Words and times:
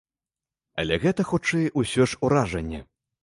Але 0.83 0.97
гэта, 1.03 1.21
хутчэй, 1.33 1.69
усё 1.83 2.09
ж 2.13 2.21
уражанне. 2.29 2.81